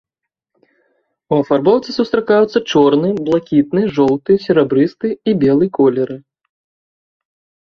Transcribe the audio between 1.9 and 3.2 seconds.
сустракаюцца чорны,